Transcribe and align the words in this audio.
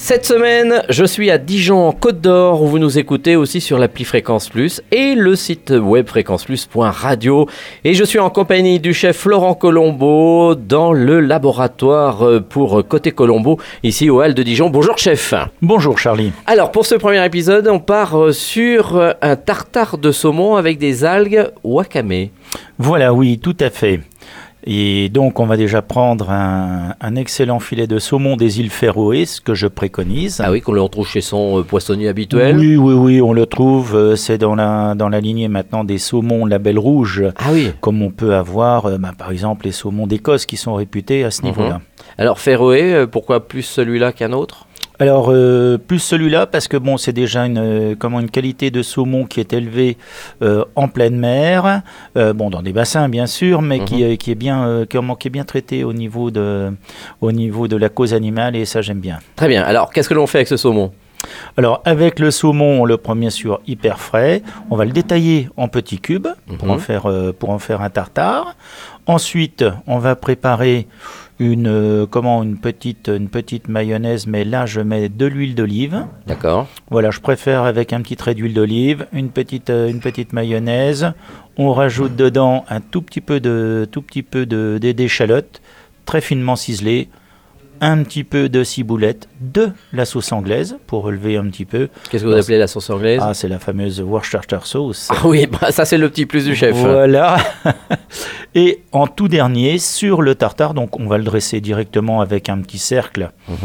Cette 0.00 0.24
semaine, 0.24 0.84
je 0.88 1.04
suis 1.04 1.28
à 1.28 1.38
Dijon 1.38 1.88
en 1.88 1.92
Côte 1.92 2.20
d'Or 2.20 2.62
où 2.62 2.68
vous 2.68 2.78
nous 2.78 2.98
écoutez 3.00 3.34
aussi 3.34 3.60
sur 3.60 3.78
l'appli 3.78 4.04
Fréquence 4.04 4.48
Plus 4.48 4.80
et 4.92 5.16
le 5.16 5.34
site 5.34 5.70
web 5.70 6.06
fréquenceplus.radio 6.06 7.48
et 7.82 7.94
je 7.94 8.04
suis 8.04 8.20
en 8.20 8.30
compagnie 8.30 8.78
du 8.78 8.94
chef 8.94 9.16
Florent 9.18 9.54
Colombo 9.54 10.54
dans 10.54 10.92
le 10.92 11.18
laboratoire 11.18 12.40
pour 12.48 12.86
Côté 12.86 13.10
Colombo 13.10 13.58
ici 13.82 14.08
au 14.08 14.22
Hall 14.22 14.34
de 14.34 14.42
Dijon. 14.44 14.70
Bonjour 14.70 14.96
chef. 14.98 15.34
Bonjour 15.60 15.98
Charlie. 15.98 16.32
Alors 16.46 16.70
pour 16.70 16.86
ce 16.86 16.94
premier 16.94 17.22
épisode, 17.26 17.66
on 17.66 17.80
part 17.80 18.32
sur 18.32 19.14
un 19.20 19.36
tartare 19.36 19.98
de 19.98 20.12
saumon 20.12 20.54
avec 20.54 20.78
des 20.78 21.04
algues 21.04 21.50
wakame. 21.64 22.28
Voilà, 22.78 23.12
oui, 23.12 23.40
tout 23.40 23.56
à 23.58 23.68
fait. 23.68 24.00
Et 24.70 25.08
donc, 25.08 25.40
on 25.40 25.46
va 25.46 25.56
déjà 25.56 25.80
prendre 25.80 26.30
un, 26.30 27.16
excellent 27.16 27.58
filet 27.58 27.86
de 27.86 27.98
saumon 27.98 28.36
des 28.36 28.60
îles 28.60 28.68
Féroé, 28.68 29.24
ce 29.24 29.40
que 29.40 29.54
je 29.54 29.66
préconise. 29.66 30.42
Ah 30.44 30.52
oui, 30.52 30.60
qu'on 30.60 30.72
le 30.72 30.82
retrouve 30.82 31.08
chez 31.08 31.22
son 31.22 31.60
euh, 31.60 31.62
poissonnier 31.62 32.06
habituel 32.06 32.58
Oui, 32.58 32.76
oui, 32.76 32.92
oui, 32.92 33.22
on 33.22 33.32
le 33.32 33.46
trouve. 33.46 33.96
Euh, 33.96 34.14
c'est 34.14 34.36
dans 34.36 34.54
la, 34.54 34.94
dans 34.94 35.08
la 35.08 35.20
lignée 35.20 35.48
maintenant 35.48 35.84
des 35.84 35.96
saumons 35.96 36.44
label 36.44 36.78
rouge. 36.78 37.24
Ah 37.38 37.46
oui. 37.50 37.72
Comme 37.80 38.02
on 38.02 38.10
peut 38.10 38.34
avoir, 38.34 38.84
euh, 38.84 38.98
bah, 38.98 39.12
par 39.16 39.30
exemple, 39.30 39.64
les 39.64 39.72
saumons 39.72 40.06
d'Écosse 40.06 40.44
qui 40.44 40.58
sont 40.58 40.74
réputés 40.74 41.24
à 41.24 41.30
ce 41.30 41.40
mhm. 41.40 41.48
niveau-là. 41.48 41.80
Alors, 42.18 42.38
Féroé, 42.38 43.06
pourquoi 43.10 43.48
plus 43.48 43.62
celui-là 43.62 44.12
qu'un 44.12 44.34
autre? 44.34 44.67
Alors 44.98 45.28
euh, 45.30 45.78
plus 45.78 46.00
celui-là 46.00 46.46
parce 46.46 46.66
que 46.66 46.76
bon 46.76 46.96
c'est 46.96 47.12
déjà 47.12 47.46
une 47.46 47.58
euh, 47.58 47.94
comment 47.98 48.20
une 48.20 48.30
qualité 48.30 48.70
de 48.70 48.82
saumon 48.82 49.26
qui 49.26 49.38
est 49.40 49.52
élevée 49.52 49.96
euh, 50.42 50.64
en 50.74 50.88
pleine 50.88 51.16
mer, 51.16 51.82
bon 52.14 52.50
dans 52.50 52.62
des 52.62 52.72
bassins 52.72 53.08
bien 53.08 53.26
sûr, 53.26 53.62
mais 53.62 53.80
qui, 53.84 54.04
mhm. 54.04 54.16
qui, 54.16 54.32
est 54.32 54.34
bien 54.34 54.84
comment, 54.90 55.14
qui 55.14 55.28
est 55.28 55.30
bien 55.30 55.44
traité 55.44 55.84
au 55.84 55.92
niveau 55.92 56.30
de 56.30 56.72
au 57.20 57.32
niveau 57.32 57.68
de 57.68 57.76
la 57.76 57.88
cause 57.88 58.12
animale 58.12 58.56
et 58.56 58.64
ça 58.64 58.82
j'aime 58.82 59.00
bien. 59.00 59.18
Très 59.36 59.48
bien. 59.48 59.62
Alors 59.62 59.90
qu'est-ce 59.90 60.08
que 60.08 60.14
l'on 60.14 60.26
fait 60.26 60.38
avec 60.38 60.48
ce 60.48 60.56
saumon? 60.56 60.92
Alors 61.56 61.82
avec 61.84 62.18
le 62.18 62.30
saumon, 62.30 62.82
on 62.82 62.84
le 62.84 62.96
prend 62.96 63.16
bien 63.16 63.30
sûr 63.30 63.60
hyper 63.66 64.00
frais. 64.00 64.42
On 64.70 64.76
va 64.76 64.84
le 64.84 64.92
détailler 64.92 65.48
en 65.56 65.68
petits 65.68 65.98
cubes 65.98 66.28
pour, 66.58 66.70
en 66.70 66.76
mhm. 66.76 67.32
pour 67.32 67.50
en 67.50 67.58
faire 67.58 67.82
un 67.82 67.90
tartare. 67.90 68.56
Ensuite, 69.08 69.64
on 69.86 69.98
va 69.98 70.16
préparer 70.16 70.86
une, 71.38 71.66
euh, 71.66 72.06
comment, 72.06 72.42
une, 72.42 72.58
petite, 72.58 73.08
une 73.08 73.30
petite 73.30 73.66
mayonnaise, 73.68 74.26
mais 74.26 74.44
là 74.44 74.66
je 74.66 74.82
mets 74.82 75.08
de 75.08 75.24
l'huile 75.24 75.54
d'olive. 75.54 76.04
D'accord. 76.26 76.66
Voilà, 76.90 77.10
je 77.10 77.20
préfère 77.20 77.62
avec 77.62 77.94
un 77.94 78.02
petit 78.02 78.16
trait 78.16 78.34
d'huile 78.34 78.52
d'olive, 78.52 79.06
une 79.14 79.30
petite, 79.30 79.70
euh, 79.70 79.88
une 79.88 80.00
petite 80.00 80.34
mayonnaise. 80.34 81.12
On 81.56 81.72
rajoute 81.72 82.16
dedans 82.16 82.66
un 82.68 82.80
tout 82.82 83.00
petit 83.00 83.22
peu 83.22 83.40
de, 83.40 83.88
tout 83.90 84.02
petit 84.02 84.22
peu 84.22 84.44
de, 84.44 84.78
d'échalotes, 84.78 85.62
très 86.04 86.20
finement 86.20 86.54
ciselées 86.56 87.08
un 87.80 88.02
petit 88.02 88.24
peu 88.24 88.48
de 88.48 88.64
ciboulette, 88.64 89.28
de 89.40 89.70
la 89.92 90.04
sauce 90.04 90.32
anglaise 90.32 90.78
pour 90.86 91.04
relever 91.04 91.36
un 91.36 91.46
petit 91.46 91.64
peu. 91.64 91.88
Qu'est-ce 92.10 92.24
que 92.24 92.28
vous 92.28 92.34
appelez 92.34 92.58
la 92.58 92.66
sauce 92.66 92.90
anglaise? 92.90 93.20
Ah, 93.22 93.34
c'est 93.34 93.48
la 93.48 93.58
fameuse 93.58 94.00
Worcestershire 94.00 94.66
sauce. 94.66 95.08
Ah 95.10 95.24
oui, 95.24 95.46
bah, 95.46 95.70
ça 95.70 95.84
c'est 95.84 95.98
le 95.98 96.10
petit 96.10 96.26
plus 96.26 96.44
du 96.44 96.54
chef. 96.56 96.74
Voilà. 96.74 97.38
Et 98.54 98.82
en 98.92 99.06
tout 99.06 99.28
dernier, 99.28 99.78
sur 99.78 100.22
le 100.22 100.34
tartare, 100.34 100.72
donc 100.72 100.98
on 100.98 101.06
va 101.06 101.18
le 101.18 101.24
dresser 101.24 101.60
directement 101.60 102.22
avec 102.22 102.48
un 102.48 102.58
petit 102.60 102.78
cercle 102.78 103.30
mhm. 103.48 103.56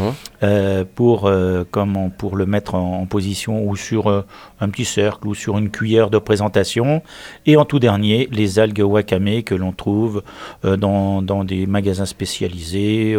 euh, 0.42 0.84
pour, 0.94 1.26
euh, 1.26 1.64
comment, 1.70 2.10
pour 2.10 2.36
le 2.36 2.44
mettre 2.44 2.74
en, 2.74 3.06
position 3.06 3.66
ou 3.66 3.76
sur 3.76 4.08
euh, 4.08 4.22
un 4.60 4.68
petit 4.68 4.84
cercle 4.84 5.26
ou 5.26 5.34
sur 5.34 5.56
une 5.56 5.70
cuillère 5.70 6.10
de 6.10 6.18
présentation. 6.18 7.02
Et 7.46 7.56
en 7.56 7.64
tout 7.64 7.78
dernier, 7.78 8.28
les 8.30 8.58
algues 8.58 8.80
wakame 8.80 9.42
que 9.42 9.54
l'on 9.54 9.72
trouve 9.72 10.22
dans, 10.62 11.22
dans, 11.22 11.44
des 11.44 11.66
magasins 11.66 12.06
spécialisés 12.06 13.16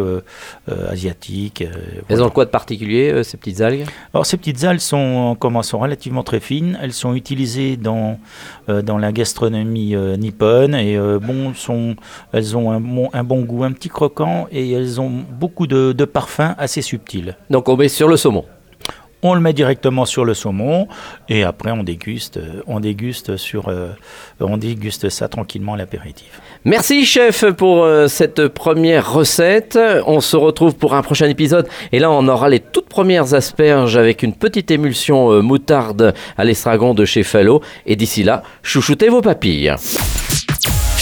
asiatiques. 0.90 1.64
Elles 2.08 2.22
ont 2.22 2.30
quoi 2.30 2.44
de 2.44 2.50
particulier, 2.50 3.22
ces 3.24 3.36
petites 3.36 3.60
algues? 3.60 3.86
Alors 4.12 4.26
ces 4.26 4.36
petites 4.36 4.64
algues 4.64 4.80
sont, 4.80 5.36
comment, 5.38 5.62
sont 5.62 5.78
relativement 5.78 6.22
très 6.22 6.40
fines. 6.40 6.78
Elles 6.82 6.92
sont 6.92 7.14
utilisées 7.14 7.76
dans, 7.76 8.18
dans 8.68 8.98
la 8.98 9.12
gastronomie 9.12 9.94
nippone 10.18 10.74
et 10.74 10.98
bon, 11.20 11.54
sont, 11.66 11.96
elles 12.32 12.56
ont 12.56 12.70
un 12.70 12.80
bon, 12.80 13.08
un 13.12 13.24
bon 13.24 13.42
goût, 13.42 13.64
un 13.64 13.72
petit 13.72 13.88
croquant 13.88 14.46
et 14.50 14.72
elles 14.72 15.00
ont 15.00 15.10
beaucoup 15.10 15.66
de, 15.66 15.92
de 15.92 16.04
parfums 16.04 16.54
assez 16.58 16.82
subtils. 16.82 17.36
Donc 17.50 17.68
on 17.68 17.76
met 17.76 17.88
sur 17.88 18.08
le 18.08 18.16
saumon 18.16 18.44
on 19.22 19.34
le 19.34 19.40
met 19.40 19.52
directement 19.52 20.04
sur 20.04 20.24
le 20.24 20.34
saumon 20.34 20.88
et 21.28 21.42
après 21.42 21.70
on 21.70 21.82
déguste, 21.82 22.36
euh, 22.36 22.62
on 22.66 22.80
déguste 22.80 23.36
sur, 23.36 23.68
euh, 23.68 23.88
on 24.40 24.56
déguste 24.56 25.08
ça 25.08 25.28
tranquillement 25.28 25.74
à 25.74 25.76
l'apéritif. 25.76 26.40
Merci 26.64 27.04
chef 27.04 27.44
pour 27.52 27.84
euh, 27.84 28.08
cette 28.08 28.48
première 28.48 29.12
recette. 29.12 29.78
On 30.06 30.20
se 30.20 30.36
retrouve 30.36 30.76
pour 30.76 30.94
un 30.94 31.02
prochain 31.02 31.28
épisode 31.28 31.68
et 31.92 31.98
là 31.98 32.10
on 32.10 32.28
aura 32.28 32.48
les 32.48 32.60
toutes 32.60 32.88
premières 32.88 33.34
asperges 33.34 33.96
avec 33.96 34.22
une 34.22 34.34
petite 34.34 34.70
émulsion 34.70 35.42
moutarde 35.42 36.14
à 36.36 36.44
l'estragon 36.44 36.94
de 36.94 37.04
chez 37.04 37.22
Fallo 37.22 37.62
et 37.86 37.96
d'ici 37.96 38.22
là, 38.22 38.42
chouchoutez 38.62 39.08
vos 39.08 39.22
papilles. 39.22 39.74